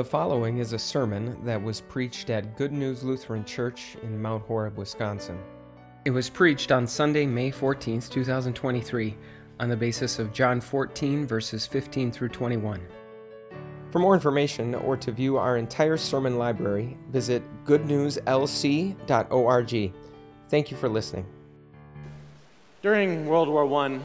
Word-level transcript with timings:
The 0.00 0.04
following 0.04 0.56
is 0.56 0.72
a 0.72 0.78
sermon 0.78 1.36
that 1.44 1.62
was 1.62 1.82
preached 1.82 2.30
at 2.30 2.56
Good 2.56 2.72
News 2.72 3.04
Lutheran 3.04 3.44
Church 3.44 3.98
in 4.02 4.22
Mount 4.22 4.42
Horeb, 4.46 4.78
Wisconsin. 4.78 5.38
It 6.06 6.10
was 6.10 6.30
preached 6.30 6.72
on 6.72 6.86
Sunday, 6.86 7.26
May 7.26 7.50
14, 7.50 8.00
2023, 8.00 9.18
on 9.60 9.68
the 9.68 9.76
basis 9.76 10.18
of 10.18 10.32
John 10.32 10.58
14, 10.58 11.26
verses 11.26 11.66
15 11.66 12.12
through 12.12 12.30
21. 12.30 12.80
For 13.90 13.98
more 13.98 14.14
information 14.14 14.74
or 14.74 14.96
to 14.96 15.12
view 15.12 15.36
our 15.36 15.58
entire 15.58 15.98
sermon 15.98 16.38
library, 16.38 16.96
visit 17.10 17.42
goodnewslc.org. 17.66 19.92
Thank 20.48 20.70
you 20.70 20.78
for 20.78 20.88
listening. 20.88 21.26
During 22.80 23.26
World 23.26 23.50
War 23.50 23.84
I, 23.84 24.00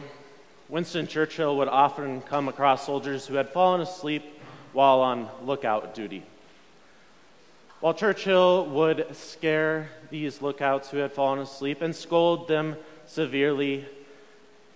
Winston 0.68 1.08
Churchill 1.08 1.55
would 1.55 1.70
often 1.70 2.20
come 2.24 2.50
across 2.50 2.86
soldiers 2.86 3.26
who 3.26 3.36
had 3.36 3.48
fallen 3.48 3.80
asleep 3.80 4.34
while 4.76 5.00
on 5.00 5.30
lookout 5.46 5.96
duty. 5.96 6.22
While 7.80 7.94
Churchill 7.94 8.66
would 8.68 9.16
scare 9.16 9.90
these 10.10 10.42
lookouts 10.42 10.92
who 10.92 10.98
had 10.98 11.14
fallen 11.14 11.40
asleep 11.40 11.82
and 11.82 11.96
scold 11.96 12.50
them 12.50 12.76
severely, 13.08 13.86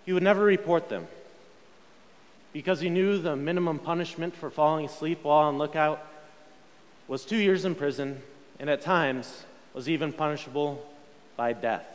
he 0.06 0.14
would 0.14 0.24
never 0.24 0.44
report 0.44 0.88
them 0.88 1.06
because 2.54 2.80
he 2.80 2.90
knew 2.90 3.18
the 3.18 3.36
minimum 3.36 3.78
punishment 3.78 4.34
for 4.34 4.50
falling 4.50 4.86
asleep 4.86 5.20
while 5.24 5.48
on 5.48 5.58
lookout 5.58 6.08
was 7.10 7.26
two 7.26 7.38
years 7.38 7.66
in 7.66 7.76
prison 7.76 8.22
and 8.58 8.70
at 8.70 8.82
times 8.82 9.44
was 9.74 9.90
even 9.90 10.14
punishable 10.14 10.84
by 11.36 11.52
death. 11.52 11.86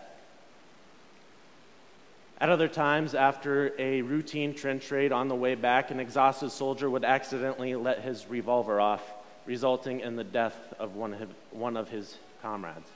At 2.41 2.49
other 2.49 2.69
times, 2.69 3.15
after 3.15 3.73
a 3.79 4.03
routine 4.03 4.55
trench 4.55 4.91
raid 4.91 5.13
on 5.13 5.29
the 5.29 5.35
way 5.35 5.55
back, 5.55 5.91
an 5.91 6.01
exhausted 6.01 6.51
soldier 6.51 6.91
would 6.91 7.05
accidentally 7.05 7.75
let 7.77 8.01
his 8.01 8.27
revolver 8.29 8.81
off, 8.81 9.03
resulting 9.47 10.01
in 10.01 10.17
the 10.17 10.25
death 10.25 10.57
of 10.79 10.97
one 10.97 11.15
of 11.15 11.21
his, 11.21 11.29
one 11.53 11.77
of 11.77 11.89
his 11.89 12.19
comrades. 12.43 12.91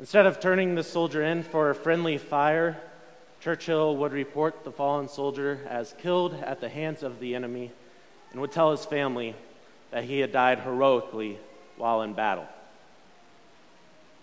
Instead 0.00 0.26
of 0.26 0.40
turning 0.40 0.74
the 0.74 0.82
soldier 0.82 1.22
in 1.22 1.42
for 1.42 1.70
a 1.70 1.74
friendly 1.74 2.18
fire, 2.18 2.76
Churchill 3.40 3.96
would 3.96 4.12
report 4.12 4.64
the 4.64 4.72
fallen 4.72 5.08
soldier 5.08 5.60
as 5.68 5.94
killed 5.98 6.34
at 6.34 6.60
the 6.60 6.68
hands 6.68 7.04
of 7.04 7.20
the 7.20 7.36
enemy 7.36 7.70
and 8.32 8.40
would 8.40 8.52
tell 8.52 8.72
his 8.72 8.84
family 8.84 9.36
that 9.92 10.04
he 10.04 10.18
had 10.18 10.32
died 10.32 10.58
heroically 10.60 11.38
while 11.76 12.02
in 12.02 12.12
battle. 12.12 12.46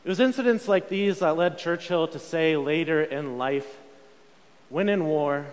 It 0.04 0.10
was 0.10 0.20
incidents 0.20 0.68
like 0.68 0.90
these 0.90 1.20
that 1.20 1.38
led 1.38 1.58
Churchill 1.58 2.10
to 2.10 2.20
say 2.20 2.58
later 2.58 3.02
in 3.02 3.38
life 3.38 3.66
when 4.70 4.90
in 4.90 5.06
war, 5.06 5.46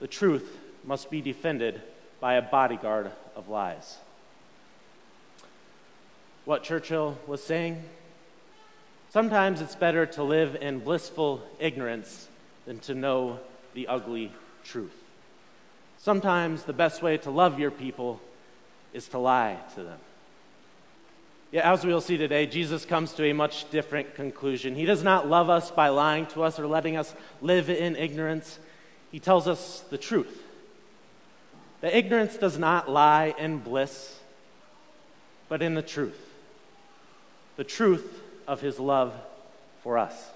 the 0.00 0.06
truth 0.06 0.58
must 0.84 1.10
be 1.10 1.20
defended 1.20 1.82
by 2.20 2.34
a 2.34 2.42
bodyguard 2.42 3.10
of 3.34 3.48
lies. 3.48 3.98
What 6.44 6.62
Churchill 6.62 7.18
was 7.26 7.42
saying? 7.42 7.82
Sometimes 9.10 9.60
it's 9.60 9.74
better 9.74 10.06
to 10.06 10.22
live 10.22 10.56
in 10.56 10.78
blissful 10.78 11.42
ignorance 11.58 12.28
than 12.66 12.78
to 12.80 12.94
know 12.94 13.40
the 13.74 13.88
ugly 13.88 14.32
truth. 14.64 14.94
Sometimes 15.98 16.64
the 16.64 16.72
best 16.72 17.02
way 17.02 17.16
to 17.18 17.30
love 17.30 17.58
your 17.58 17.70
people 17.70 18.20
is 18.92 19.08
to 19.08 19.18
lie 19.18 19.58
to 19.74 19.82
them. 19.82 19.98
Yet, 21.52 21.64
as 21.64 21.84
we'll 21.84 22.00
see 22.00 22.16
today, 22.16 22.46
Jesus 22.46 22.84
comes 22.84 23.12
to 23.14 23.24
a 23.24 23.32
much 23.32 23.70
different 23.70 24.14
conclusion. 24.14 24.74
He 24.74 24.84
does 24.84 25.02
not 25.02 25.28
love 25.28 25.48
us 25.48 25.70
by 25.70 25.88
lying 25.88 26.26
to 26.26 26.42
us 26.42 26.58
or 26.58 26.66
letting 26.66 26.96
us 26.96 27.14
live 27.40 27.70
in 27.70 27.94
ignorance. 27.96 28.58
He 29.12 29.20
tells 29.20 29.46
us 29.46 29.84
the 29.90 29.98
truth. 29.98 30.42
That 31.82 31.96
ignorance 31.96 32.36
does 32.36 32.58
not 32.58 32.90
lie 32.90 33.34
in 33.38 33.58
bliss, 33.58 34.18
but 35.48 35.62
in 35.62 35.74
the 35.74 35.82
truth. 35.82 36.18
The 37.56 37.64
truth 37.64 38.22
of 38.48 38.60
his 38.60 38.80
love 38.80 39.14
for 39.82 39.98
us. 39.98 40.30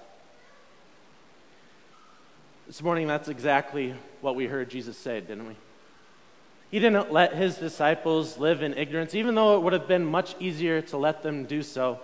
This 2.67 2.81
morning, 2.81 3.07
that's 3.07 3.27
exactly 3.27 3.93
what 4.21 4.35
we 4.35 4.45
heard 4.45 4.69
Jesus 4.69 4.97
say, 4.97 5.19
didn't 5.19 5.47
we? 5.47 5.55
He 6.71 6.79
didn't 6.79 7.11
let 7.11 7.35
his 7.35 7.57
disciples 7.57 8.37
live 8.37 8.63
in 8.63 8.73
ignorance, 8.77 9.13
even 9.13 9.35
though 9.35 9.57
it 9.57 9.61
would 9.61 9.73
have 9.73 9.89
been 9.89 10.05
much 10.05 10.35
easier 10.39 10.81
to 10.83 10.97
let 10.97 11.21
them 11.21 11.43
do 11.43 11.61
so. 11.61 11.99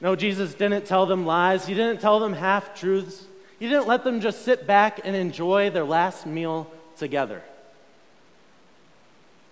No, 0.00 0.16
Jesus 0.16 0.54
didn't 0.54 0.86
tell 0.86 1.06
them 1.06 1.24
lies. 1.24 1.66
He 1.66 1.74
didn't 1.74 2.00
tell 2.00 2.18
them 2.18 2.32
half 2.32 2.74
truths. 2.74 3.24
He 3.60 3.68
didn't 3.68 3.86
let 3.86 4.02
them 4.02 4.20
just 4.20 4.44
sit 4.44 4.66
back 4.66 5.00
and 5.04 5.14
enjoy 5.14 5.70
their 5.70 5.84
last 5.84 6.26
meal 6.26 6.70
together. 6.96 7.42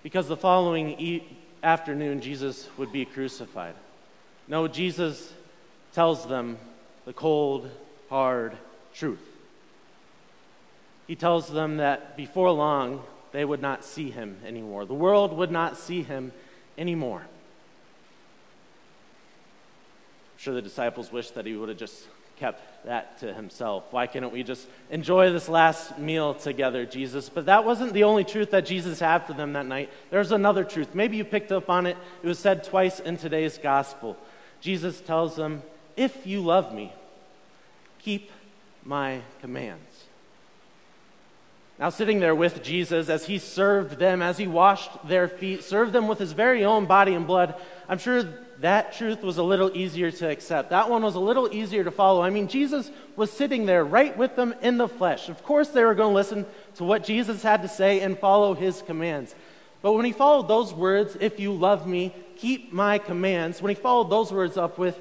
Because 0.02 0.26
the 0.26 0.36
following 0.36 0.98
e- 0.98 1.38
afternoon, 1.62 2.20
Jesus 2.20 2.68
would 2.76 2.90
be 2.90 3.04
crucified. 3.04 3.74
No, 4.48 4.66
Jesus 4.66 5.32
tells 5.92 6.26
them 6.26 6.58
the 7.04 7.12
cold, 7.12 7.70
hard 8.08 8.56
truth. 8.94 9.20
He 11.06 11.14
tells 11.14 11.48
them 11.48 11.76
that 11.76 12.16
before 12.16 12.50
long, 12.50 13.02
they 13.32 13.44
would 13.44 13.62
not 13.62 13.84
see 13.84 14.10
him 14.10 14.38
anymore. 14.44 14.84
The 14.86 14.94
world 14.94 15.36
would 15.36 15.50
not 15.50 15.76
see 15.76 16.02
him 16.02 16.32
anymore. 16.76 17.20
I'm 20.32 20.38
sure 20.38 20.54
the 20.54 20.62
disciples 20.62 21.12
wished 21.12 21.34
that 21.34 21.46
he 21.46 21.54
would 21.54 21.68
have 21.68 21.78
just 21.78 22.06
kept 22.38 22.84
that 22.84 23.18
to 23.18 23.34
himself. 23.34 23.84
Why 23.90 24.06
can't 24.06 24.32
we 24.32 24.42
just 24.42 24.68
enjoy 24.90 25.32
this 25.32 25.48
last 25.48 25.98
meal 25.98 26.34
together, 26.34 26.86
Jesus? 26.86 27.28
But 27.28 27.46
that 27.46 27.64
wasn't 27.64 27.92
the 27.92 28.04
only 28.04 28.24
truth 28.24 28.52
that 28.52 28.64
Jesus 28.64 29.00
had 29.00 29.26
for 29.26 29.32
them 29.32 29.54
that 29.54 29.66
night. 29.66 29.90
There's 30.10 30.32
another 30.32 30.64
truth. 30.64 30.94
Maybe 30.94 31.16
you 31.16 31.24
picked 31.24 31.50
up 31.50 31.68
on 31.68 31.86
it. 31.86 31.96
It 32.22 32.26
was 32.26 32.38
said 32.38 32.64
twice 32.64 33.00
in 33.00 33.16
today's 33.16 33.58
gospel. 33.58 34.16
Jesus 34.60 35.00
tells 35.00 35.36
them, 35.36 35.62
If 35.96 36.26
you 36.26 36.40
love 36.40 36.72
me, 36.72 36.92
keep 37.98 38.30
my 38.84 39.20
commands. 39.40 39.87
Now, 41.78 41.90
sitting 41.90 42.18
there 42.18 42.34
with 42.34 42.62
Jesus 42.64 43.08
as 43.08 43.26
he 43.26 43.38
served 43.38 44.00
them, 44.00 44.20
as 44.20 44.36
he 44.36 44.48
washed 44.48 44.90
their 45.06 45.28
feet, 45.28 45.62
served 45.62 45.92
them 45.92 46.08
with 46.08 46.18
his 46.18 46.32
very 46.32 46.64
own 46.64 46.86
body 46.86 47.14
and 47.14 47.24
blood, 47.24 47.54
I'm 47.88 47.98
sure 47.98 48.24
that 48.58 48.94
truth 48.94 49.22
was 49.22 49.38
a 49.38 49.44
little 49.44 49.70
easier 49.76 50.10
to 50.10 50.28
accept. 50.28 50.70
That 50.70 50.90
one 50.90 51.02
was 51.02 51.14
a 51.14 51.20
little 51.20 51.48
easier 51.54 51.84
to 51.84 51.92
follow. 51.92 52.20
I 52.20 52.30
mean, 52.30 52.48
Jesus 52.48 52.90
was 53.14 53.30
sitting 53.30 53.66
there 53.66 53.84
right 53.84 54.16
with 54.16 54.34
them 54.34 54.56
in 54.60 54.76
the 54.76 54.88
flesh. 54.88 55.28
Of 55.28 55.44
course, 55.44 55.68
they 55.68 55.84
were 55.84 55.94
going 55.94 56.10
to 56.10 56.16
listen 56.16 56.46
to 56.76 56.84
what 56.84 57.04
Jesus 57.04 57.44
had 57.44 57.62
to 57.62 57.68
say 57.68 58.00
and 58.00 58.18
follow 58.18 58.54
his 58.54 58.82
commands. 58.82 59.36
But 59.80 59.92
when 59.92 60.04
he 60.04 60.12
followed 60.12 60.48
those 60.48 60.74
words, 60.74 61.16
if 61.20 61.38
you 61.38 61.52
love 61.52 61.86
me, 61.86 62.12
keep 62.36 62.72
my 62.72 62.98
commands, 62.98 63.62
when 63.62 63.70
he 63.70 63.80
followed 63.80 64.10
those 64.10 64.32
words 64.32 64.56
up 64.56 64.78
with, 64.78 64.98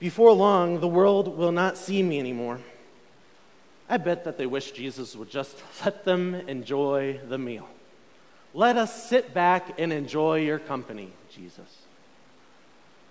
before 0.00 0.32
long, 0.32 0.80
the 0.80 0.88
world 0.88 1.38
will 1.38 1.52
not 1.52 1.78
see 1.78 2.02
me 2.02 2.18
anymore. 2.18 2.58
I 3.88 3.98
bet 3.98 4.24
that 4.24 4.38
they 4.38 4.46
wish 4.46 4.72
Jesus 4.72 5.14
would 5.14 5.30
just 5.30 5.56
let 5.84 6.04
them 6.04 6.34
enjoy 6.34 7.20
the 7.28 7.38
meal. 7.38 7.68
Let 8.52 8.76
us 8.76 9.08
sit 9.08 9.34
back 9.34 9.78
and 9.78 9.92
enjoy 9.92 10.40
your 10.40 10.58
company, 10.58 11.10
Jesus. 11.30 11.82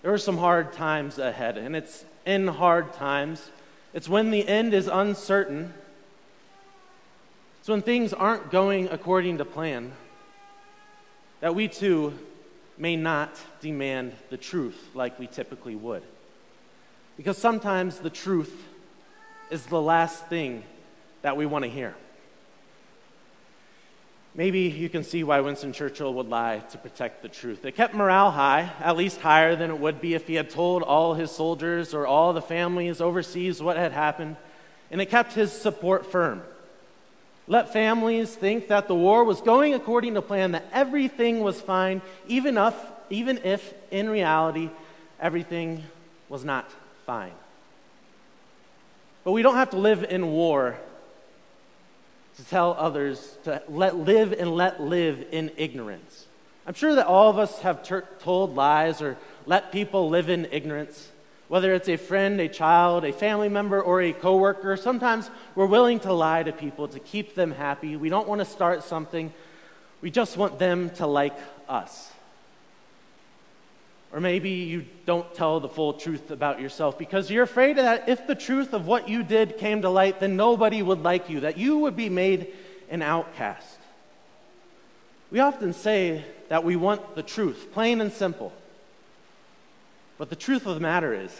There 0.02 0.14
are 0.14 0.18
some 0.18 0.38
hard 0.38 0.74
times 0.74 1.18
ahead, 1.18 1.58
and 1.58 1.76
it's 1.76 2.06
in 2.26 2.48
hard 2.48 2.94
times. 2.94 3.52
It's 3.94 4.10
when 4.10 4.32
the 4.32 4.48
end 4.48 4.74
is 4.74 4.88
uncertain. 4.88 5.74
It's 7.60 7.70
when 7.70 7.82
things 7.82 8.14
aren't 8.14 8.52
going 8.52 8.88
according 8.90 9.38
to 9.38 9.46
plan 9.46 9.94
that 11.44 11.56
we 11.56 11.68
too 11.68 12.14
may 12.78 12.96
not 12.96 13.38
demand 13.60 14.14
the 14.30 14.38
truth 14.38 14.82
like 14.94 15.20
we 15.20 15.28
typically 15.28 15.76
would. 15.76 16.04
Because 17.18 17.38
sometimes 17.38 18.00
the 18.00 18.10
truth 18.10 18.64
is 19.54 19.68
the 19.68 19.80
last 19.80 20.26
thing 20.26 20.64
that 21.22 21.38
we 21.38 21.46
want 21.46 21.64
to 21.64 21.70
hear. 21.70 21.94
Maybe 24.34 24.62
you 24.62 24.90
can 24.90 25.04
see 25.04 25.24
why 25.24 25.42
Winston 25.42 25.74
Churchill 25.74 26.12
would 26.16 26.28
lie 26.28 26.64
to 26.72 26.78
protect 26.80 27.22
the 27.22 27.30
truth. 27.30 27.64
It 27.64 27.76
kept 27.76 27.94
morale 27.94 28.32
high, 28.32 28.72
at 28.80 28.98
least 28.98 29.22
higher 29.22 29.56
than 29.56 29.70
it 29.70 29.78
would 29.78 30.02
be 30.02 30.16
if 30.16 30.26
he 30.26 30.34
had 30.34 30.50
told 30.50 30.82
all 30.82 31.14
his 31.14 31.30
soldiers 31.30 31.94
or 31.94 32.08
all 32.08 32.34
the 32.34 32.42
families 32.42 33.00
overseas 33.00 33.62
what 33.62 33.78
had 33.78 33.92
happened, 33.92 34.38
and 34.90 35.00
it 35.00 35.12
kept 35.12 35.34
his 35.34 35.52
support 35.52 36.12
firm. 36.12 36.42
Let 37.48 37.72
families 37.72 38.34
think 38.34 38.70
that 38.70 38.88
the 38.88 38.96
war 38.96 39.24
was 39.24 39.40
going 39.40 39.76
according 39.76 40.16
to 40.16 40.24
plan, 40.24 40.54
that 40.54 40.66
everything 40.74 41.42
was 41.42 41.62
fine, 41.62 42.02
even 42.28 42.58
if, 42.58 42.74
even 43.12 43.38
if 43.44 43.72
in 43.92 44.10
reality 44.10 44.72
everything 45.20 45.84
was 46.28 46.44
not 46.44 46.68
fine. 47.06 47.34
But 49.24 49.32
we 49.32 49.42
don't 49.42 49.56
have 49.56 49.72
to 49.72 49.78
live 49.78 50.04
in 50.04 50.28
war 50.32 50.78
to 52.38 52.46
tell 52.46 52.74
others 52.74 53.38
to 53.44 53.62
let 53.70 53.98
live 53.98 54.34
and 54.34 54.52
let 54.56 54.82
live 54.82 55.26
in 55.32 55.52
ignorance. 55.56 56.26
I'm 56.66 56.74
sure 56.74 56.96
that 56.96 57.06
all 57.06 57.30
of 57.30 57.38
us 57.38 57.60
have 57.60 57.84
ter- 57.84 58.08
told 58.20 58.56
lies 58.56 59.02
or 59.02 59.18
let 59.46 59.72
people 59.72 60.10
live 60.10 60.30
in 60.30 60.48
ignorance. 60.52 61.10
Whether 61.50 61.74
it's 61.74 61.90
a 61.90 61.98
friend, 61.98 62.40
a 62.40 62.48
child, 62.48 63.04
a 63.04 63.12
family 63.12 63.50
member, 63.50 63.82
or 63.82 64.02
a 64.02 64.14
coworker, 64.14 64.78
sometimes 64.78 65.30
we're 65.56 65.66
willing 65.66 66.00
to 66.02 66.14
lie 66.14 66.42
to 66.42 66.52
people 66.52 66.88
to 66.88 67.00
keep 67.00 67.36
them 67.36 67.52
happy. 67.52 67.96
We 67.96 68.10
don't 68.10 68.28
want 68.28 68.40
to 68.40 68.46
start 68.46 68.84
something. 68.84 69.34
We 70.02 70.10
just 70.10 70.38
want 70.38 70.58
them 70.58 70.90
to 70.92 71.06
like 71.06 71.38
us. 71.68 72.13
Or 74.14 74.20
maybe 74.20 74.52
you 74.52 74.86
don't 75.08 75.34
tell 75.34 75.60
the 75.60 75.68
full 75.68 75.94
truth 75.94 76.30
about 76.30 76.62
yourself 76.62 77.00
because 77.00 77.32
you're 77.32 77.44
afraid 77.44 77.78
that 77.78 78.08
if 78.08 78.28
the 78.28 78.36
truth 78.36 78.74
of 78.74 78.86
what 78.86 79.10
you 79.10 79.24
did 79.24 79.58
came 79.58 79.82
to 79.82 79.90
light, 79.90 80.20
then 80.20 80.36
nobody 80.36 80.84
would 80.84 81.02
like 81.02 81.32
you, 81.32 81.40
that 81.40 81.58
you 81.58 81.80
would 81.80 81.96
be 81.96 82.10
made 82.10 82.54
an 82.92 83.02
outcast. 83.02 83.80
We 85.32 85.40
often 85.40 85.74
say 85.74 86.24
that 86.50 86.64
we 86.64 86.76
want 86.76 87.16
the 87.16 87.24
truth, 87.24 87.70
plain 87.74 88.02
and 88.02 88.14
simple. 88.14 88.54
But 90.20 90.30
the 90.30 90.36
truth 90.36 90.68
of 90.68 90.76
the 90.76 90.82
matter 90.82 91.12
is, 91.12 91.36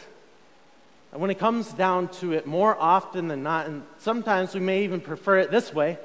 that 1.12 1.20
when 1.20 1.30
it 1.30 1.38
comes 1.38 1.72
down 1.74 2.08
to 2.08 2.34
it, 2.34 2.48
more 2.48 2.76
often 2.76 3.28
than 3.28 3.44
not, 3.44 3.68
and 3.68 3.84
sometimes 4.00 4.56
we 4.56 4.62
may 4.62 4.84
even 4.84 5.00
prefer 5.00 5.38
it 5.38 5.52
this 5.52 5.72
way, 5.72 6.00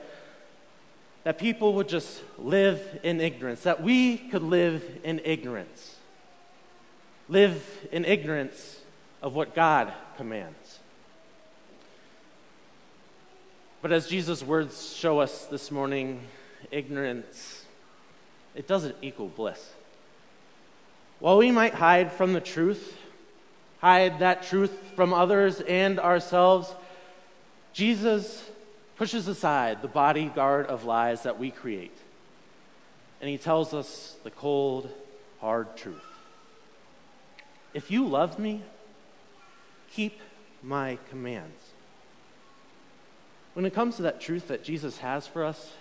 that 1.25 1.39
people 1.39 1.73
would 1.75 1.89
just 1.89 2.21
live 2.37 3.01
in 3.03 3.23
ignorance, 3.23 3.63
that 3.63 3.83
we 3.83 4.19
could 4.19 4.43
live 4.43 4.85
in 5.03 5.23
ignorance 5.25 5.95
live 7.29 7.87
in 7.93 8.05
ignorance 8.05 8.79
of 9.23 9.35
what 9.35 9.55
God 9.55 9.93
commands. 10.17 10.79
But 13.83 13.93
as 13.93 14.09
Jesus' 14.09 14.43
words 14.43 14.95
show 14.95 15.21
us 15.21 15.45
this 15.47 15.71
morning, 15.71 16.23
ignorance, 16.71 17.65
it 18.55 18.67
doesn't 18.67 18.97
equal 19.03 19.29
bliss. 19.29 19.73
While 21.21 21.39
we 21.39 21.51
might 21.51 21.75
hide 21.75 22.13
from 22.13 22.33
the 22.33 22.41
truth, 22.41 22.97
hide 23.81 24.21
that 24.21 24.45
truth 24.45 24.73
from 24.97 25.13
others 25.13 25.61
and 25.61 26.01
ourselves, 26.01 26.75
Jesus 27.73 28.49
pushes 28.97 29.29
aside 29.29 29.83
the 29.83 29.89
bodyguard 29.89 30.67
of 30.67 30.85
lies 30.85 31.23
that 31.23 31.39
we 31.39 31.51
create. 31.51 31.97
And 33.21 33.29
he 33.31 33.39
tells 33.39 33.75
us 33.75 34.17
the 34.25 34.31
cold, 34.31 34.89
hard 35.41 35.77
truth. 35.77 36.08
If 37.75 37.91
you 37.91 38.07
love 38.07 38.39
me, 38.39 38.63
keep 39.91 40.21
my 40.63 40.99
commands. 41.11 41.61
When 43.55 43.65
it 43.65 43.75
comes 43.75 43.97
to 43.97 44.03
that 44.03 44.21
truth 44.21 44.49
that 44.49 44.65
Jesus 44.65 44.99
has 44.99 45.27
for 45.27 45.45
us, 45.45 45.73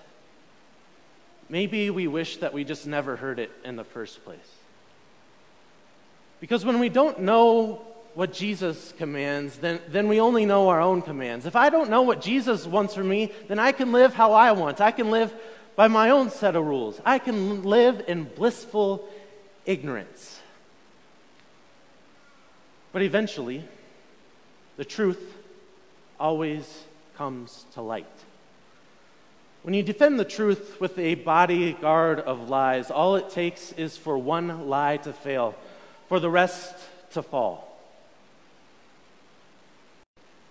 maybe 1.50 1.89
we 1.89 2.07
wish 2.07 2.38
that 2.38 2.54
we 2.54 2.63
just 2.63 2.88
never 2.88 3.16
heard 3.16 3.39
it 3.39 3.51
in 3.63 3.75
the 3.75 3.84
first 3.84 4.24
place. 4.25 4.51
Because 6.39 6.66
when 6.66 6.80
we 6.80 6.89
don't 6.89 7.22
know 7.22 7.81
what 8.13 8.34
Jesus 8.34 8.94
commands, 8.98 9.57
then, 9.57 9.80
then 9.89 10.07
we 10.07 10.19
only 10.19 10.45
know 10.45 10.69
our 10.69 10.81
own 10.81 11.01
commands. 11.01 11.45
If 11.45 11.56
I 11.56 11.69
don't 11.69 11.89
know 11.89 12.01
what 12.01 12.22
Jesus 12.22 12.66
wants 12.66 12.95
for 12.95 13.04
me, 13.04 13.31
then 13.48 13.60
I 13.60 13.72
can 13.72 13.92
live 13.92 14.13
how 14.13 14.34
I 14.34 14.54
want. 14.54 14.81
I 14.81 14.92
can 14.92 15.12
live 15.12 15.34
by 15.75 15.88
my 15.88 16.10
own 16.10 16.31
set 16.31 16.56
of 16.56 16.66
rules. 16.66 17.00
I 17.06 17.19
can 17.19 17.63
live 17.63 18.04
in 18.07 18.24
blissful 18.24 19.07
ignorance. 19.66 20.39
But 22.97 23.03
eventually, 23.03 23.63
the 24.75 24.83
truth 24.83 25.38
always 26.19 26.83
comes 27.15 27.63
to 27.75 27.81
light. 27.83 28.07
When 29.61 29.75
you 29.75 29.83
defend 29.83 30.19
the 30.19 30.25
truth 30.25 30.81
with 30.81 30.97
a 30.97 31.13
bodyguard 31.13 32.19
of 32.19 32.49
lies, 32.49 32.89
all 32.89 33.15
it 33.15 33.29
takes 33.29 33.71
is 33.73 33.95
for 33.97 34.17
one 34.17 34.67
lie 34.67 34.97
to 34.97 35.13
fail, 35.13 35.53
for 36.09 36.19
the 36.19 36.31
rest 36.31 36.73
to 37.11 37.21
fall. 37.21 37.79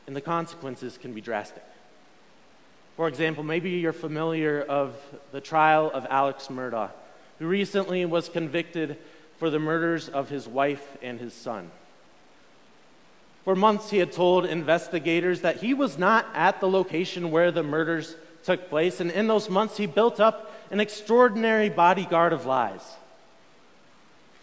And 0.06 0.14
the 0.14 0.20
consequences 0.20 0.98
can 0.98 1.14
be 1.14 1.20
drastic. 1.20 1.64
For 2.96 3.08
example, 3.08 3.42
maybe 3.42 3.70
you're 3.70 3.92
familiar 3.92 4.62
of 4.62 4.94
the 5.32 5.40
trial 5.40 5.90
of 5.92 6.06
Alex 6.08 6.46
Murdaugh, 6.46 6.92
who 7.40 7.48
recently 7.48 8.04
was 8.04 8.28
convicted 8.28 8.98
for 9.38 9.50
the 9.50 9.58
murders 9.58 10.08
of 10.08 10.28
his 10.28 10.46
wife 10.46 10.96
and 11.02 11.18
his 11.18 11.34
son. 11.34 11.72
For 13.46 13.54
months, 13.54 13.90
he 13.90 13.98
had 13.98 14.10
told 14.10 14.44
investigators 14.44 15.42
that 15.42 15.58
he 15.58 15.72
was 15.72 15.96
not 15.96 16.26
at 16.34 16.58
the 16.58 16.68
location 16.68 17.30
where 17.30 17.52
the 17.52 17.62
murders 17.62 18.16
took 18.42 18.68
place, 18.68 18.98
and 18.98 19.08
in 19.08 19.28
those 19.28 19.48
months, 19.48 19.76
he 19.76 19.86
built 19.86 20.18
up 20.18 20.52
an 20.72 20.80
extraordinary 20.80 21.68
bodyguard 21.68 22.32
of 22.32 22.44
lies 22.44 22.82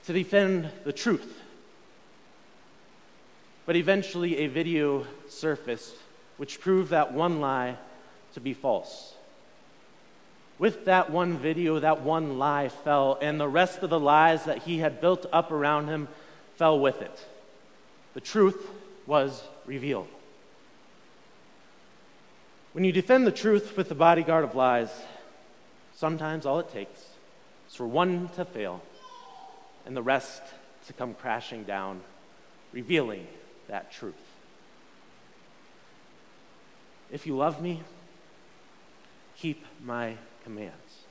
to 0.05 0.13
defend 0.13 0.69
the 0.85 0.93
truth. 0.93 1.37
But 3.65 3.75
eventually, 3.75 4.37
a 4.37 4.47
video 4.47 5.05
surfaced 5.27 5.95
which 6.37 6.61
proved 6.61 6.91
that 6.91 7.11
one 7.11 7.41
lie 7.41 7.75
to 8.35 8.39
be 8.39 8.53
false. 8.53 9.15
With 10.57 10.85
that 10.85 11.09
one 11.09 11.37
video, 11.37 11.77
that 11.77 12.03
one 12.03 12.39
lie 12.39 12.69
fell, 12.69 13.17
and 13.21 13.37
the 13.37 13.49
rest 13.49 13.83
of 13.83 13.89
the 13.89 13.99
lies 13.99 14.45
that 14.45 14.59
he 14.59 14.77
had 14.77 15.01
built 15.01 15.25
up 15.33 15.51
around 15.51 15.89
him 15.89 16.07
fell 16.55 16.79
with 16.79 17.01
it. 17.01 17.25
The 18.13 18.21
truth 18.21 18.65
was 19.05 19.43
revealed. 19.65 20.07
When 22.73 22.83
you 22.83 22.91
defend 22.91 23.27
the 23.27 23.31
truth 23.31 23.77
with 23.77 23.89
the 23.89 23.95
bodyguard 23.95 24.43
of 24.43 24.55
lies, 24.55 24.89
sometimes 25.95 26.45
all 26.45 26.59
it 26.59 26.71
takes 26.71 26.99
is 27.69 27.75
for 27.75 27.87
one 27.87 28.29
to 28.29 28.45
fail 28.45 28.81
and 29.85 29.95
the 29.95 30.01
rest 30.01 30.41
to 30.87 30.93
come 30.93 31.13
crashing 31.13 31.63
down, 31.63 32.01
revealing 32.71 33.27
that 33.67 33.91
truth. 33.91 34.15
If 37.11 37.27
you 37.27 37.37
love 37.37 37.61
me, 37.61 37.81
keep 39.37 39.63
my 39.83 40.15
commands. 40.43 41.03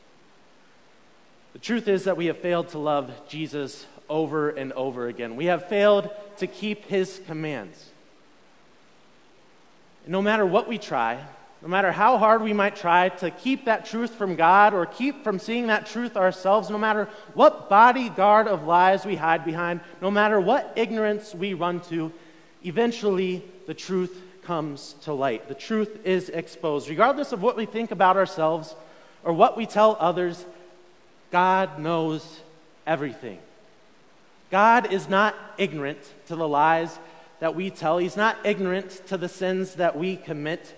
The 1.53 1.59
truth 1.59 1.89
is 1.89 2.05
that 2.05 2.17
we 2.17 2.27
have 2.27 2.39
failed 2.39 2.69
to 2.71 2.79
love 2.79 3.11
Jesus 3.29 3.87
over 4.09 4.51
and 4.51 4.73
over 4.73 5.09
again. 5.09 5.37
We 5.37 5.47
have 5.47 5.69
failed 5.69 6.11
to 6.39 6.47
keep 6.47 6.87
his 6.87 7.21
commands. 7.27 7.91
And 10.05 10.13
no 10.13 10.23
matter 10.23 10.47
what 10.47 10.69
we 10.69 10.79
try, 10.79 11.23
no 11.61 11.69
matter 11.69 11.93
how 11.93 12.19
hard 12.19 12.43
we 12.43 12.53
might 12.53 12.75
try 12.75 13.09
to 13.09 13.31
keep 13.31 13.67
that 13.67 13.87
truth 13.87 14.15
from 14.17 14.35
God 14.35 14.75
or 14.75 14.85
keep 14.85 15.23
from 15.23 15.39
seeing 15.39 15.69
that 15.69 15.87
truth 15.87 16.17
ourselves, 16.17 16.69
no 16.71 16.79
matter 16.79 17.09
what 17.35 17.69
bodyguard 17.69 18.49
of 18.49 18.65
lies 18.65 19.07
we 19.07 19.15
hide 19.15 19.45
behind, 19.45 19.81
no 20.01 20.11
matter 20.11 20.41
what 20.41 20.73
ignorance 20.75 21.35
we 21.35 21.55
run 21.55 21.81
to, 21.83 22.13
eventually 22.65 23.45
the 23.67 23.75
truth 23.75 24.21
comes 24.43 24.97
to 25.03 25.13
light. 25.13 25.49
The 25.49 25.55
truth 25.55 26.05
is 26.05 26.31
exposed. 26.31 26.89
Regardless 26.89 27.31
of 27.31 27.43
what 27.43 27.57
we 27.57 27.67
think 27.67 27.93
about 27.93 28.17
ourselves 28.17 28.75
or 29.23 29.33
what 29.33 29.57
we 29.57 29.67
tell 29.67 29.97
others, 30.01 30.45
God 31.33 31.79
knows 31.79 32.41
everything. 32.87 33.39
God 34.51 34.93
is 34.93 35.09
not 35.09 35.35
ignorant 35.57 35.99
to 36.27 36.37
the 36.37 36.47
lies 36.47 36.99
that 37.41 37.57
we 37.57 37.71
tell, 37.71 37.99
He's 37.99 38.17
not 38.17 38.37
ignorant 38.45 39.05
to 39.09 39.17
the 39.17 39.29
sins 39.29 39.75
that 39.75 39.99
we 39.99 40.15
commit. 40.15 40.77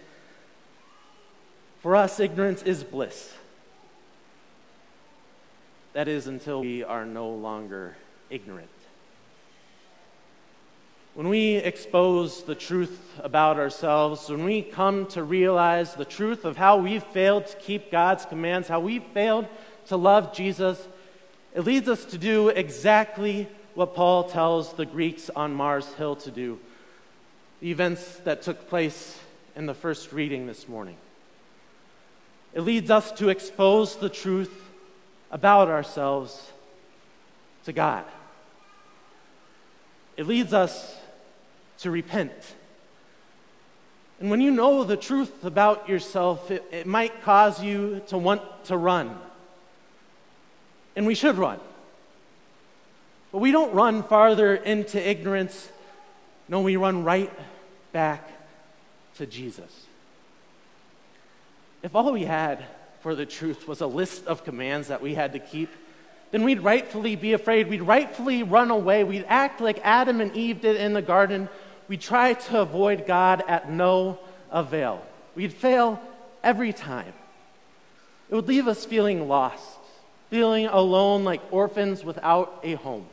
For 1.83 1.95
us, 1.95 2.19
ignorance 2.21 2.63
is 2.63 2.83
bliss. 2.83 3.35
That 5.93 6.09
is 6.09 6.27
until 6.27 6.63
we 6.63 6.83
are 6.83 7.05
no 7.05 7.29
longer 7.29 7.97
ignorant. 8.31 8.71
When 11.15 11.29
we 11.29 11.57
expose 11.57 12.43
the 12.43 12.55
truth 12.55 13.21
about 13.23 13.59
ourselves, 13.59 14.29
when 14.29 14.45
we 14.45 14.63
come 14.63 15.07
to 15.09 15.23
realize 15.23 15.95
the 15.95 16.05
truth 16.05 16.45
of 16.45 16.57
how 16.57 16.79
we've 16.79 17.05
failed 17.05 17.47
to 17.47 17.57
keep 17.59 17.93
God's 17.93 18.25
commands, 18.25 18.67
how 18.67 18.81
we've 18.81 19.05
failed 19.13 19.47
to 19.89 19.97
love 19.97 20.35
Jesus, 20.35 20.87
it 21.55 21.61
leads 21.61 21.89
us 21.89 22.05
to 22.07 22.19
do 22.19 22.49
exactly 22.49 23.49
what 23.75 23.95
Paul 23.95 24.25
tells 24.25 24.73
the 24.75 24.87
Greeks 24.87 25.31
on 25.31 25.55
Mars 25.55 25.93
Hill 25.95 26.17
to 26.17 26.31
do, 26.31 26.59
the 27.61 27.71
events 27.71 28.17
that 28.25 28.43
took 28.43 28.69
place 28.69 29.19
in 29.57 29.67
the 29.67 29.75
first 29.75 30.13
reading 30.13 30.47
this 30.47 30.69
morning. 30.69 30.97
It 32.53 32.61
leads 32.61 32.91
us 32.91 33.11
to 33.13 33.29
expose 33.29 33.97
the 33.97 34.09
truth 34.09 34.53
about 35.31 35.69
ourselves 35.69 36.53
to 37.65 37.73
God. 37.73 38.05
It 40.17 40.27
leads 40.27 40.53
us 40.53 40.97
to 41.79 41.91
repent. 41.91 42.33
And 44.21 44.31
when 44.31 44.41
you 44.41 44.53
know 44.53 44.85
the 44.85 44.97
truth 44.97 45.45
about 45.45 45.89
yourself, 45.89 46.51
it, 46.51 46.65
it 46.71 46.87
might 46.87 47.23
cause 47.23 47.63
you 47.63 48.03
to 48.09 48.19
want 48.19 48.43
to 48.67 48.77
run. 48.77 49.19
And 50.97 51.07
we 51.07 51.15
should 51.15 51.37
run. 51.37 51.59
But 53.33 53.39
we 53.39 53.51
don't 53.51 53.75
run 53.75 54.03
farther 54.05 54.55
into 54.55 54.99
ignorance. 54.99 55.69
No, 56.49 56.61
we 56.61 56.77
run 56.77 57.05
right 57.05 57.33
back 57.93 58.31
to 59.17 59.27
Jesus. 59.27 59.87
If 61.83 61.95
all 61.95 62.13
we 62.13 62.25
had 62.25 62.65
for 63.01 63.15
the 63.15 63.27
truth 63.27 63.69
was 63.69 63.81
a 63.81 63.87
list 63.87 64.27
of 64.27 64.45
commands 64.45 64.89
that 64.89 65.03
we 65.03 65.15
had 65.15 65.33
to 65.33 65.39
keep, 65.39 65.69
then 66.31 66.43
we'd 66.43 66.61
rightfully 66.61 67.15
be 67.15 67.33
afraid. 67.33 67.69
We'd 67.69 67.83
rightfully 67.83 68.43
run 68.43 68.71
away. 68.71 69.05
We'd 69.05 69.27
act 69.29 69.61
like 69.61 69.79
Adam 69.85 70.21
and 70.21 70.35
Eve 70.35 70.63
did 70.63 70.77
in 70.77 70.93
the 70.95 71.03
garden. 71.03 71.49
We'd 71.87 72.01
try 72.01 72.33
to 72.33 72.63
avoid 72.63 73.07
God 73.07 73.45
at 73.47 73.71
no 73.71 74.19
avail. 74.51 75.05
We'd 75.35 75.53
fail 75.53 76.01
every 76.43 76.73
time. 76.73 77.13
It 78.31 78.35
would 78.35 78.49
leave 78.49 78.67
us 78.67 78.85
feeling 78.85 79.29
lost, 79.29 79.79
feeling 80.35 80.67
alone 80.67 81.23
like 81.23 81.41
orphans 81.53 82.05
without 82.05 82.59
a 82.65 82.75
home. 82.75 83.07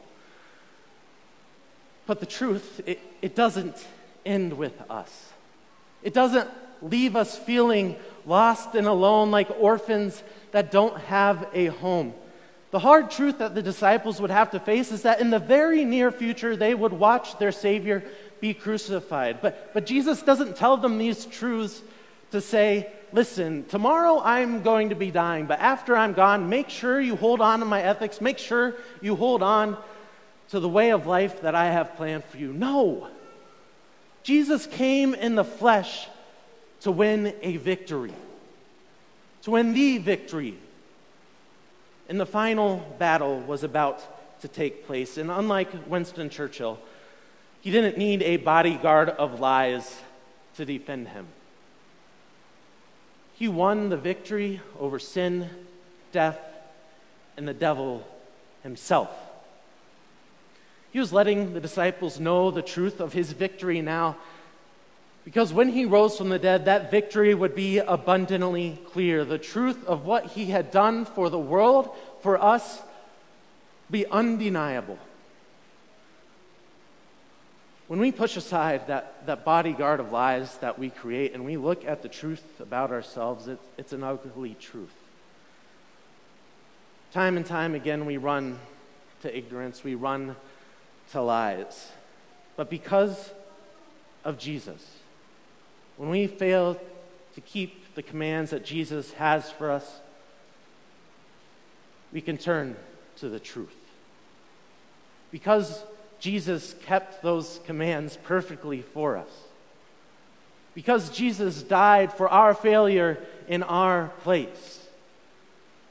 But 2.07 2.19
the 2.19 2.25
truth, 2.25 2.81
it, 2.87 2.99
it 3.21 3.35
doesn't 3.35 3.75
end 4.25 4.53
with 4.53 4.73
us. 4.89 5.31
It 6.01 6.15
doesn't 6.15 6.49
leave 6.81 7.15
us 7.15 7.37
feeling 7.37 7.95
lost 8.25 8.73
and 8.73 8.87
alone 8.87 9.29
like 9.29 9.51
orphans 9.59 10.23
that 10.51 10.71
don't 10.71 10.97
have 11.01 11.47
a 11.53 11.67
home. 11.67 12.15
The 12.71 12.79
hard 12.79 13.11
truth 13.11 13.37
that 13.37 13.53
the 13.53 13.61
disciples 13.61 14.19
would 14.19 14.31
have 14.31 14.49
to 14.49 14.59
face 14.59 14.91
is 14.91 15.03
that 15.03 15.21
in 15.21 15.29
the 15.29 15.37
very 15.37 15.85
near 15.85 16.11
future, 16.11 16.55
they 16.55 16.73
would 16.73 16.91
watch 16.91 17.37
their 17.37 17.51
Savior 17.51 18.03
be 18.39 18.55
crucified. 18.55 19.43
But, 19.43 19.75
but 19.75 19.85
Jesus 19.85 20.23
doesn't 20.23 20.55
tell 20.55 20.75
them 20.75 20.97
these 20.97 21.27
truths 21.27 21.83
to 22.31 22.41
say, 22.41 22.91
listen, 23.13 23.65
tomorrow 23.65 24.21
I'm 24.23 24.61
going 24.61 24.89
to 24.89 24.95
be 24.95 25.11
dying, 25.11 25.45
but 25.45 25.59
after 25.59 25.95
I'm 25.95 26.13
gone, 26.13 26.49
make 26.49 26.69
sure 26.69 26.99
you 26.99 27.15
hold 27.15 27.41
on 27.41 27.59
to 27.59 27.65
my 27.65 27.81
ethics, 27.81 28.21
make 28.21 28.37
sure 28.37 28.75
you 29.01 29.15
hold 29.15 29.43
on 29.43 29.77
to 30.49 30.59
the 30.59 30.69
way 30.69 30.91
of 30.91 31.07
life 31.07 31.41
that 31.41 31.55
I 31.55 31.65
have 31.65 31.95
planned 31.95 32.25
for 32.25 32.37
you. 32.37 32.51
No. 32.53 33.07
Jesus 34.23 34.67
came 34.67 35.13
in 35.13 35.35
the 35.35 35.43
flesh 35.43 36.07
to 36.81 36.91
win 36.91 37.33
a 37.41 37.57
victory, 37.57 38.13
to 39.43 39.51
win 39.51 39.73
the 39.73 39.97
victory. 39.97 40.57
And 42.09 42.19
the 42.19 42.25
final 42.25 42.77
battle 42.99 43.39
was 43.39 43.63
about 43.63 44.41
to 44.41 44.47
take 44.47 44.85
place. 44.85 45.17
And 45.17 45.31
unlike 45.31 45.69
Winston 45.87 46.29
Churchill, 46.29 46.79
he 47.61 47.71
didn't 47.71 47.97
need 47.97 48.21
a 48.23 48.37
bodyguard 48.37 49.09
of 49.09 49.39
lies 49.39 50.01
to 50.55 50.65
defend 50.65 51.07
him. 51.09 51.27
He 53.41 53.47
won 53.47 53.89
the 53.89 53.97
victory 53.97 54.61
over 54.79 54.99
sin, 54.99 55.49
death, 56.11 56.37
and 57.35 57.47
the 57.47 57.55
devil 57.55 58.07
himself. 58.61 59.09
He 60.91 60.99
was 60.99 61.11
letting 61.11 61.55
the 61.55 61.59
disciples 61.59 62.19
know 62.19 62.51
the 62.51 62.61
truth 62.61 62.99
of 62.99 63.13
his 63.13 63.31
victory 63.31 63.81
now. 63.81 64.17
Because 65.25 65.51
when 65.51 65.69
he 65.69 65.85
rose 65.85 66.19
from 66.19 66.29
the 66.29 66.37
dead, 66.37 66.65
that 66.65 66.91
victory 66.91 67.33
would 67.33 67.55
be 67.55 67.79
abundantly 67.79 68.79
clear. 68.91 69.25
The 69.25 69.39
truth 69.39 69.87
of 69.87 70.05
what 70.05 70.27
he 70.27 70.45
had 70.45 70.69
done 70.69 71.05
for 71.05 71.27
the 71.31 71.39
world, 71.39 71.89
for 72.21 72.39
us, 72.39 72.79
be 73.89 74.05
undeniable. 74.05 74.99
When 77.91 77.99
we 77.99 78.13
push 78.13 78.37
aside 78.37 78.87
that, 78.87 79.25
that 79.25 79.43
bodyguard 79.43 79.99
of 79.99 80.13
lies 80.13 80.55
that 80.59 80.79
we 80.79 80.89
create 80.89 81.33
and 81.33 81.43
we 81.43 81.57
look 81.57 81.83
at 81.83 82.01
the 82.01 82.07
truth 82.07 82.61
about 82.61 82.89
ourselves, 82.89 83.49
it's, 83.49 83.65
it's 83.77 83.91
an 83.91 84.01
ugly 84.01 84.55
truth. 84.61 84.93
Time 87.11 87.35
and 87.35 87.45
time 87.45 87.75
again, 87.75 88.05
we 88.05 88.15
run 88.15 88.59
to 89.23 89.37
ignorance, 89.37 89.83
we 89.83 89.95
run 89.95 90.37
to 91.11 91.21
lies. 91.21 91.89
But 92.55 92.69
because 92.69 93.31
of 94.23 94.37
Jesus, 94.37 94.87
when 95.97 96.09
we 96.09 96.27
fail 96.27 96.79
to 97.35 97.41
keep 97.41 97.93
the 97.95 98.03
commands 98.03 98.51
that 98.51 98.63
Jesus 98.63 99.11
has 99.15 99.51
for 99.51 99.69
us, 99.69 99.99
we 102.13 102.21
can 102.21 102.37
turn 102.37 102.77
to 103.17 103.27
the 103.27 103.41
truth. 103.41 103.75
Because 105.29 105.83
Jesus 106.21 106.75
kept 106.85 107.23
those 107.23 107.59
commands 107.65 108.15
perfectly 108.23 108.83
for 108.83 109.17
us. 109.17 109.31
Because 110.75 111.09
Jesus 111.09 111.63
died 111.63 112.13
for 112.13 112.29
our 112.29 112.53
failure 112.53 113.17
in 113.47 113.63
our 113.63 114.09
place. 114.21 114.79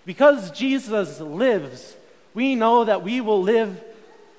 Because 0.07 0.53
Jesus 0.53 1.21
lives, 1.21 1.97
we 2.33 2.55
know 2.55 2.85
that 2.85 3.03
we 3.03 3.21
will 3.21 3.43
live 3.43 3.83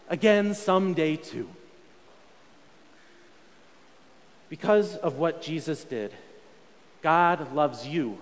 again 0.10 0.56
someday 0.56 1.18
too. 1.18 1.50
Because 4.48 4.96
of 4.96 5.18
what 5.18 5.42
Jesus 5.42 5.84
did, 5.84 6.14
God 7.02 7.54
loves 7.54 7.86
you 7.86 8.18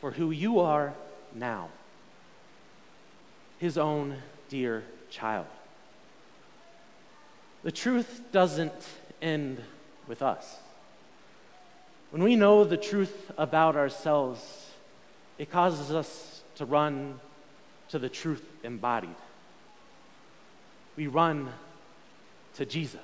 for 0.00 0.12
who 0.12 0.30
you 0.30 0.60
are 0.60 0.94
now, 1.34 1.70
His 3.58 3.76
own 3.76 4.16
dear 4.48 4.84
child. 5.10 5.46
The 7.62 7.72
truth 7.72 8.22
doesn't 8.32 8.72
end 9.20 9.62
with 10.06 10.22
us. 10.22 10.58
When 12.10 12.22
we 12.22 12.36
know 12.36 12.64
the 12.64 12.76
truth 12.76 13.30
about 13.38 13.76
ourselves, 13.76 14.70
it 15.38 15.50
causes 15.50 15.90
us 15.90 16.42
to 16.56 16.64
run 16.64 17.20
to 17.90 17.98
the 17.98 18.08
truth 18.08 18.44
embodied 18.64 19.16
we 21.00 21.06
run 21.06 21.48
to 22.54 22.66
Jesus. 22.66 23.00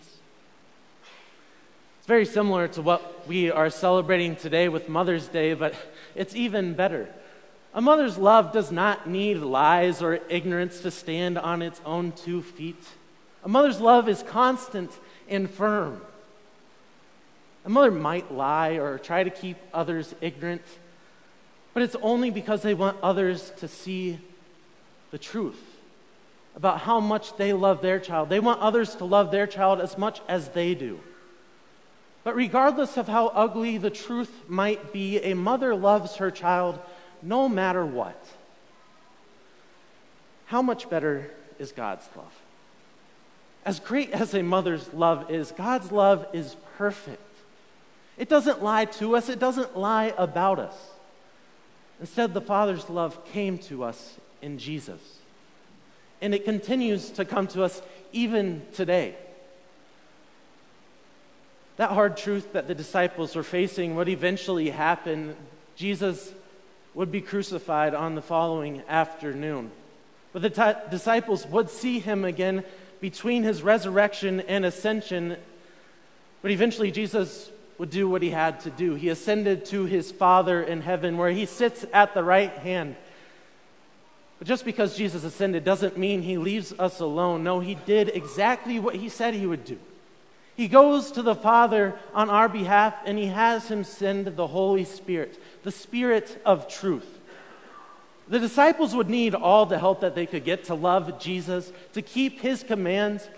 It's 1.97 2.07
very 2.07 2.27
similar 2.27 2.69
to 2.69 2.83
what 2.83 3.27
we 3.27 3.51
are 3.51 3.71
celebrating 3.71 4.37
today 4.37 4.69
with 4.69 4.89
Mother's 4.89 5.29
Day, 5.29 5.55
but 5.55 5.75
it's 6.15 6.37
even 6.37 6.75
better. 6.75 7.09
A 7.73 7.81
mother's 7.81 8.19
love 8.19 8.53
does 8.53 8.71
not 8.71 9.09
need 9.09 9.39
lies 9.39 10.03
or 10.03 10.21
ignorance 10.29 10.81
to 10.81 10.91
stand 10.91 11.39
on 11.39 11.63
its 11.63 11.81
own 11.87 12.13
two 12.13 12.43
feet. 12.43 12.85
A 13.47 13.49
mother's 13.49 13.81
love 13.81 14.09
is 14.09 14.25
constant 14.25 14.91
and 15.29 15.49
firm. 15.49 16.01
A 17.65 17.69
mother 17.69 17.93
might 17.93 18.33
lie 18.33 18.71
or 18.73 18.99
try 18.99 19.23
to 19.23 19.31
keep 19.31 19.57
others 19.73 20.13
ignorant, 20.21 20.63
but 21.73 21.85
it's 21.85 21.95
only 22.03 22.31
because 22.31 22.63
they 22.63 22.75
want 22.75 22.97
others 23.05 23.53
to 23.59 23.69
see 23.69 24.19
the 25.13 25.19
truth 25.19 25.63
about 26.57 26.81
how 26.81 26.99
much 26.99 27.37
they 27.37 27.53
love 27.53 27.83
their 27.83 28.01
child. 28.01 28.31
They 28.31 28.41
want 28.41 28.61
others 28.61 28.97
to 28.97 29.05
love 29.05 29.31
their 29.31 29.47
child 29.47 29.81
as 29.81 29.97
much 29.97 30.21
as 30.27 30.49
they 30.49 30.75
do. 30.75 30.99
But 32.25 32.35
regardless 32.35 32.97
of 32.97 33.07
how 33.07 33.29
ugly 33.29 33.79
the 33.79 33.91
truth 33.91 34.33
might 34.49 34.93
be, 34.93 35.21
a 35.21 35.35
mother 35.35 35.73
loves 35.77 36.17
her 36.17 36.33
child 36.33 36.81
no 37.23 37.49
matter 37.49 37.87
what. 37.87 38.27
How 40.47 40.63
much 40.63 40.91
better 40.91 41.31
is 41.61 41.71
God's 41.71 42.09
love? 42.17 42.33
As 43.67 43.81
great 43.81 44.13
as 44.13 44.33
a 44.33 44.43
mother's 44.43 44.95
love 44.95 45.31
is, 45.31 45.51
God's 45.51 45.91
love 45.91 46.27
is 46.33 46.55
perfect. 46.79 47.21
It 48.17 48.29
doesn't 48.29 48.63
lie 48.63 48.85
to 48.87 49.17
us, 49.17 49.29
it 49.29 49.41
doesn't 49.41 49.77
lie 49.77 50.15
about 50.17 50.61
us. 50.61 50.75
Instead, 52.01 52.33
the 52.33 52.41
Father's 52.41 52.89
love 52.89 53.23
came 53.27 53.59
to 53.59 53.83
us 53.83 54.17
in 54.41 54.59
Jesus 54.59 55.01
and 56.21 56.33
it 56.33 56.45
continues 56.45 57.11
to 57.11 57.25
come 57.25 57.49
to 57.49 57.65
us 57.65 57.83
even 58.13 58.63
today. 58.73 59.17
That 61.77 61.91
hard 61.91 62.17
truth 62.17 62.53
that 62.53 62.69
the 62.69 62.75
disciples 62.75 63.35
were 63.35 63.43
facing 63.43 63.97
would 63.97 64.09
eventually 64.09 64.71
happen. 64.71 65.37
Jesus 65.75 66.33
would 66.95 67.13
be 67.13 67.21
crucified 67.21 67.95
on 67.95 68.15
the 68.15 68.23
following 68.23 68.83
afternoon. 68.89 69.71
But 70.33 70.43
the 70.43 70.51
t- 70.51 70.81
disciples 70.91 71.47
would 71.47 71.69
see 71.69 71.99
him 71.99 72.25
again 72.25 72.65
between 73.07 73.43
his 73.43 73.63
resurrection 73.63 74.41
and 74.41 74.65
ascension. 74.65 75.37
But 76.43 76.51
eventually, 76.51 76.91
Jesus 76.91 77.51
would 77.79 77.91
do 77.91 78.09
what 78.09 78.23
he 78.23 78.31
had 78.31 78.61
to 78.61 78.71
do. 78.71 78.95
He 78.95 79.11
ascended 79.11 79.65
to 79.67 79.85
his 79.85 80.11
Father 80.11 80.63
in 80.63 80.81
heaven, 80.81 81.17
where 81.17 81.31
he 81.31 81.47
sits 81.47 81.85
at 81.93 82.15
the 82.15 82.25
right 82.25 82.53
hand 82.59 82.97
but 84.39 84.47
just 84.47 84.65
because 84.65 84.97
Jesus 84.97 85.25
ascended 85.25 85.65
doesn't 85.65 85.97
mean 85.97 86.23
he 86.23 86.37
leaves 86.37 86.75
us 86.79 87.01
alone. 87.01 87.43
No, 87.43 87.61
he 87.61 87.75
did 87.75 88.11
exactly 88.11 88.79
what 88.79 88.95
he 88.95 89.09
said 89.09 89.35
he 89.35 89.47
would 89.47 89.65
do. 89.65 89.79
He 90.57 90.69
goes 90.69 91.13
to 91.13 91.23
the 91.23 91.35
Father 91.35 91.95
on 92.15 92.31
our 92.31 92.49
behalf 92.49 92.95
and 93.05 93.19
he 93.19 93.27
has 93.27 93.69
him 93.69 93.85
send 93.85 94.27
the 94.27 94.47
Holy 94.47 94.85
Spirit, 94.85 95.41
the 95.63 95.73
Spirit 95.73 96.41
of 96.45 96.69
truth. 96.69 97.16
The 98.29 98.39
disciples 98.39 98.95
would 98.95 99.09
need 99.09 99.35
all 99.35 99.67
the 99.67 99.79
help 99.79 100.01
that 100.01 100.15
they 100.15 100.27
could 100.27 100.45
get 100.45 100.65
to 100.65 100.75
love 100.75 101.21
Jesus, 101.21 101.73
to 101.93 102.03
keep 102.03 102.41
his 102.41 102.63
commands. 102.63 103.29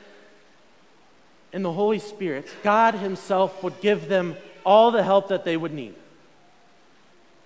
And 1.52 1.64
the 1.64 1.72
Holy 1.72 1.98
Spirit, 1.98 2.46
God 2.62 2.94
Himself, 2.94 3.62
would 3.62 3.80
give 3.80 4.08
them 4.08 4.36
all 4.64 4.90
the 4.90 5.02
help 5.02 5.28
that 5.28 5.44
they 5.44 5.56
would 5.56 5.72
need 5.72 5.94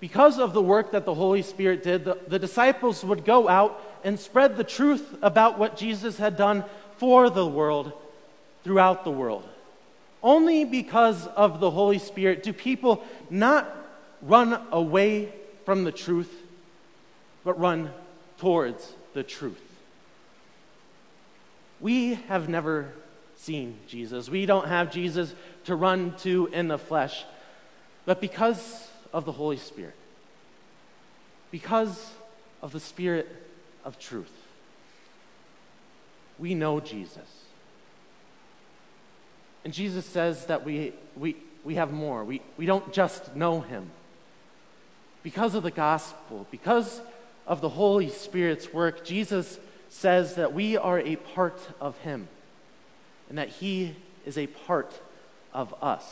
because 0.03 0.41
of 0.41 0.53
the 0.53 0.61
work 0.61 0.91
that 0.91 1.05
the 1.05 1.15
Holy 1.15 1.43
Spirit 1.43 1.85
did, 1.85 2.05
the, 2.05 2.19
the, 2.27 2.41
disciples 2.41 3.05
would 3.05 3.25
go 3.25 3.49
out 3.49 3.81
and 4.03 4.19
spread 4.19 4.57
the 4.57 4.65
truth 4.65 5.17
about 5.23 5.61
what 5.61 5.77
Jesus 5.77 6.19
had 6.19 6.37
done 6.37 6.65
for 6.97 7.31
the 7.31 7.47
world 7.47 7.93
throughout 8.65 9.05
the 9.05 9.13
world. 9.13 9.49
Only 10.21 10.65
because 10.65 11.29
of 11.29 11.61
the 11.61 11.71
Holy 11.71 12.01
Spirit 12.01 12.43
do 12.43 12.53
people 12.53 13.05
not 13.31 13.73
run 14.23 14.61
away 14.73 15.33
from 15.65 15.85
the 15.85 15.93
truth, 15.93 16.33
but 17.45 17.59
run 17.59 17.91
towards 18.39 18.93
the 19.15 19.23
truth. 19.23 19.61
We 21.81 22.15
have 22.29 22.49
never 22.49 22.93
seen 23.37 23.79
Jesus. 23.89 24.29
We 24.29 24.47
don't 24.47 24.69
have 24.69 24.93
Jesus 24.93 25.35
to 25.65 25.75
run 25.75 26.17
to 26.19 26.49
in 26.53 26.69
the 26.69 26.79
flesh. 26.79 27.25
But 28.05 28.21
because 28.21 28.89
of 29.13 29.25
the 29.25 29.33
Holy 29.33 29.57
Spirit. 29.57 29.95
Because 31.51 32.11
of 32.63 32.73
the 32.73 32.81
Spirit 32.81 33.29
of 33.85 33.99
truth. 33.99 34.33
We 36.39 36.55
know 36.55 36.81
Jesus. 36.81 37.45
And 39.65 39.73
Jesus 39.73 40.07
says 40.07 40.47
that 40.47 40.65
we, 40.65 40.93
we, 41.17 41.37
we 41.65 41.75
have 41.77 41.93
more. 41.93 42.25
We, 42.25 42.43
we 42.57 42.67
don't 42.67 42.93
just 42.93 43.37
know 43.37 43.61
him. 43.61 43.91
Because 45.23 45.55
of 45.55 45.63
the 45.63 45.71
gospel, 45.71 46.47
because 46.51 47.01
of 47.47 47.61
the 47.61 47.69
Holy 47.69 48.09
Spirit's 48.09 48.73
work, 48.73 49.05
Jesus 49.05 49.59
says 49.89 50.37
that 50.37 50.53
we 50.53 50.77
are 50.77 50.99
a 50.99 51.17
part 51.17 51.61
of 51.81 51.99
him 51.99 52.29
and 53.29 53.39
that 53.39 53.49
he 53.49 53.95
is 54.25 54.39
a 54.39 54.47
part 54.47 54.93
of 55.53 55.75
us. 55.83 56.05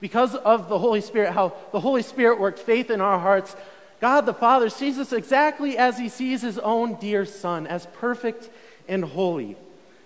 Because 0.00 0.34
of 0.34 0.68
the 0.68 0.78
Holy 0.78 1.00
Spirit, 1.00 1.32
how 1.32 1.54
the 1.72 1.80
Holy 1.80 2.02
Spirit 2.02 2.38
worked 2.38 2.58
faith 2.58 2.90
in 2.90 3.00
our 3.00 3.18
hearts, 3.18 3.56
God 4.00 4.26
the 4.26 4.34
Father 4.34 4.68
sees 4.68 4.98
us 4.98 5.12
exactly 5.12 5.78
as 5.78 5.98
he 5.98 6.08
sees 6.08 6.42
his 6.42 6.58
own 6.58 6.94
dear 7.00 7.24
Son, 7.24 7.66
as 7.66 7.86
perfect 7.94 8.50
and 8.88 9.04
holy. 9.04 9.56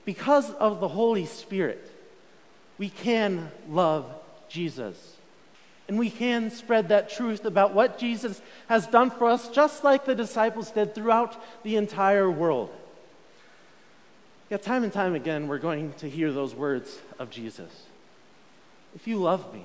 Because 0.04 0.50
of 0.52 0.80
the 0.80 0.88
Holy 0.88 1.26
Spirit, 1.26 1.90
we 2.78 2.88
can 2.88 3.50
love 3.68 4.06
Jesus. 4.48 5.16
And 5.90 5.98
we 5.98 6.08
can 6.08 6.52
spread 6.52 6.90
that 6.90 7.10
truth 7.10 7.44
about 7.44 7.74
what 7.74 7.98
Jesus 7.98 8.40
has 8.68 8.86
done 8.86 9.10
for 9.10 9.28
us, 9.28 9.48
just 9.48 9.82
like 9.82 10.04
the 10.04 10.14
disciples 10.14 10.70
did 10.70 10.94
throughout 10.94 11.36
the 11.64 11.74
entire 11.74 12.30
world. 12.30 12.70
Yet, 14.50 14.62
time 14.62 14.84
and 14.84 14.92
time 14.92 15.16
again, 15.16 15.48
we're 15.48 15.58
going 15.58 15.92
to 15.94 16.08
hear 16.08 16.30
those 16.30 16.54
words 16.54 17.00
of 17.18 17.28
Jesus 17.30 17.86
If 18.94 19.08
you 19.08 19.16
love 19.16 19.52
me, 19.52 19.64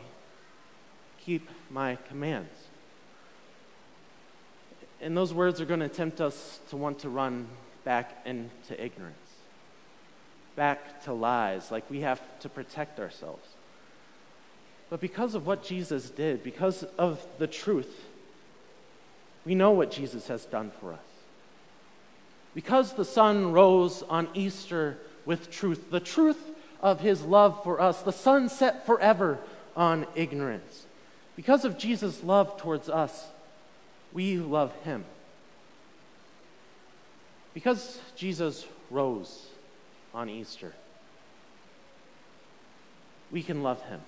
keep 1.20 1.48
my 1.70 2.00
commands. 2.08 2.58
And 5.00 5.15
those 5.15 5.32
words 5.32 5.62
are 5.62 5.65
going 5.65 5.82
to 5.82 5.89
tempt 5.89 6.22
us 6.22 6.60
to 6.70 6.75
want 6.75 6.98
to 7.01 7.10
run 7.10 7.48
back 7.84 8.25
into 8.25 8.84
ignorance 8.84 9.15
back 10.55 11.03
to 11.03 11.13
lies, 11.13 11.70
like 11.70 11.88
we 11.88 12.01
have 12.01 12.20
to 12.39 12.50
protect 12.50 13.00
ourselves. 13.00 13.55
But 14.89 15.01
because 15.01 15.36
of 15.36 15.48
what 15.48 15.63
Jesus 15.63 16.10
did, 16.10 16.44
because 16.44 16.84
of 16.98 17.25
the 17.39 17.48
truth, 17.48 18.06
we 19.46 19.56
know 19.56 19.72
what 19.72 19.92
Jesus 19.92 20.27
has 20.27 20.46
done 20.46 20.72
for 20.80 20.94
us. 20.94 21.00
Because 22.54 22.94
the 22.94 23.06
sun 23.06 23.51
rose 23.51 24.04
on 24.04 24.30
Easter 24.34 24.98
with 25.25 25.51
truth, 25.51 25.92
the 25.92 26.00
truth 26.00 26.39
of 26.82 27.00
his 27.01 27.24
love 27.24 27.63
for 27.63 27.82
us, 27.82 28.01
the 28.01 28.12
sun 28.12 28.48
set 28.48 28.86
forever 28.86 29.39
on 29.75 30.08
ignorance. 30.15 30.86
Because 31.36 31.65
of 31.65 31.77
Jesus' 31.77 32.24
love 32.24 32.58
towards 32.58 32.88
us, 32.88 33.27
we 34.13 34.38
love 34.38 34.74
him. 34.84 35.04
Because 37.54 38.00
Jesus 38.15 38.65
rose 38.89 39.48
on 40.13 40.30
Easter. 40.30 40.74
We 43.32 43.44
can 43.44 43.63
love 43.63 43.82
him. 43.84 44.01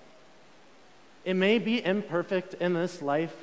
It 1.28 1.36
may 1.36 1.60
be 1.60 1.84
imperfect 1.84 2.54
in 2.54 2.74
this 2.74 3.02
life. 3.02 3.36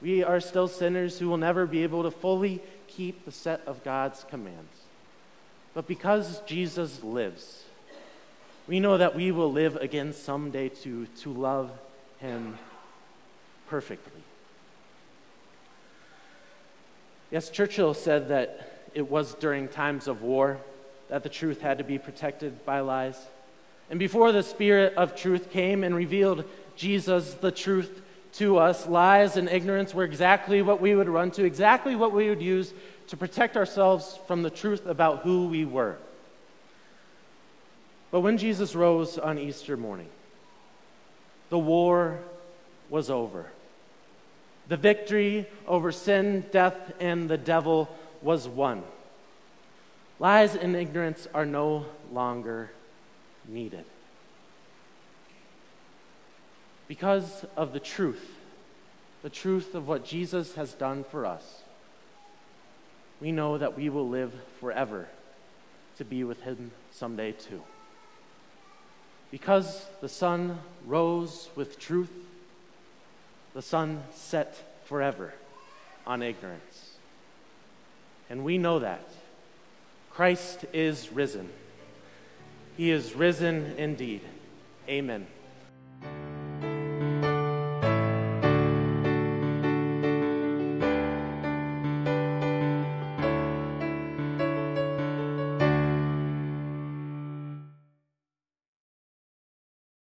We 0.00 0.22
are 0.22 0.38
still 0.38 0.68
sinners 0.68 1.18
who 1.18 1.28
will 1.28 1.38
never 1.38 1.66
be 1.66 1.82
able 1.82 2.04
to 2.04 2.10
fully 2.12 2.62
keep 2.86 3.24
the 3.24 3.32
set 3.32 3.62
of 3.66 3.82
God's 3.82 4.24
commands. 4.30 4.76
But 5.74 5.88
because 5.88 6.40
Jesus 6.46 7.02
lives, 7.02 7.64
we 8.68 8.78
know 8.78 8.96
that 8.96 9.16
we 9.16 9.32
will 9.32 9.50
live 9.50 9.74
again 9.74 10.12
someday 10.12 10.68
to, 10.68 11.06
to 11.06 11.32
love 11.32 11.72
him 12.20 12.58
perfectly. 13.66 14.22
Yes, 17.32 17.50
Churchill 17.50 17.94
said 17.94 18.28
that 18.28 18.86
it 18.94 19.10
was 19.10 19.34
during 19.34 19.66
times 19.66 20.06
of 20.06 20.22
war 20.22 20.58
that 21.08 21.24
the 21.24 21.28
truth 21.28 21.60
had 21.60 21.78
to 21.78 21.84
be 21.84 21.98
protected 21.98 22.64
by 22.64 22.78
lies. 22.78 23.18
And 23.90 23.98
before 23.98 24.30
the 24.30 24.44
Spirit 24.44 24.94
of 24.94 25.16
truth 25.16 25.50
came 25.50 25.82
and 25.82 25.94
revealed 25.94 26.44
Jesus, 26.76 27.34
the 27.34 27.50
truth, 27.50 28.02
to 28.34 28.58
us, 28.58 28.86
lies 28.86 29.36
and 29.36 29.48
ignorance 29.48 29.92
were 29.92 30.04
exactly 30.04 30.62
what 30.62 30.80
we 30.80 30.94
would 30.94 31.08
run 31.08 31.30
to, 31.32 31.44
exactly 31.44 31.94
what 31.94 32.12
we 32.12 32.28
would 32.28 32.40
use 32.40 32.72
to 33.08 33.16
protect 33.16 33.56
ourselves 33.56 34.18
from 34.26 34.42
the 34.42 34.50
truth 34.50 34.86
about 34.86 35.20
who 35.20 35.48
we 35.48 35.64
were. 35.64 35.96
But 38.10 38.20
when 38.20 38.38
Jesus 38.38 38.74
rose 38.74 39.18
on 39.18 39.38
Easter 39.38 39.76
morning, 39.76 40.08
the 41.50 41.58
war 41.58 42.20
was 42.88 43.10
over. 43.10 43.46
The 44.68 44.76
victory 44.76 45.46
over 45.66 45.92
sin, 45.92 46.46
death, 46.52 46.76
and 47.00 47.28
the 47.28 47.38
devil 47.38 47.94
was 48.22 48.48
won. 48.48 48.82
Lies 50.18 50.54
and 50.54 50.76
ignorance 50.76 51.26
are 51.34 51.46
no 51.46 51.84
longer 52.12 52.70
needed. 53.48 53.84
Because 56.92 57.46
of 57.56 57.72
the 57.72 57.80
truth, 57.80 58.36
the 59.22 59.30
truth 59.30 59.74
of 59.74 59.88
what 59.88 60.04
Jesus 60.04 60.56
has 60.56 60.74
done 60.74 61.04
for 61.10 61.24
us, 61.24 61.62
we 63.18 63.32
know 63.32 63.56
that 63.56 63.78
we 63.78 63.88
will 63.88 64.10
live 64.10 64.34
forever 64.60 65.08
to 65.96 66.04
be 66.04 66.22
with 66.22 66.42
Him 66.42 66.70
someday 66.90 67.32
too. 67.32 67.62
Because 69.30 69.86
the 70.02 70.08
sun 70.10 70.58
rose 70.86 71.48
with 71.56 71.78
truth, 71.78 72.12
the 73.54 73.62
sun 73.62 74.02
set 74.12 74.82
forever 74.84 75.32
on 76.06 76.22
ignorance. 76.22 76.90
And 78.28 78.44
we 78.44 78.58
know 78.58 78.80
that 78.80 79.08
Christ 80.10 80.66
is 80.74 81.10
risen. 81.10 81.48
He 82.76 82.90
is 82.90 83.14
risen 83.14 83.76
indeed. 83.78 84.20
Amen. 84.86 85.26